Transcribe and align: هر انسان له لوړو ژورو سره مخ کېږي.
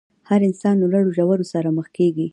هر 0.29 0.39
انسان 0.49 0.75
له 0.81 0.87
لوړو 0.93 1.15
ژورو 1.17 1.45
سره 1.53 1.69
مخ 1.77 1.87
کېږي. 1.97 2.27